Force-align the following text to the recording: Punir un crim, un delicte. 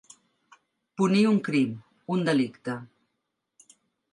Punir 1.01 1.21
un 1.31 1.37
crim, 1.49 1.75
un 2.15 2.25
delicte. 2.31 2.79